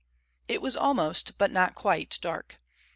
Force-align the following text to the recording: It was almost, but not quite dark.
It 0.47 0.63
was 0.63 0.75
almost, 0.75 1.37
but 1.37 1.51
not 1.51 1.75
quite 1.75 2.17
dark. 2.23 2.59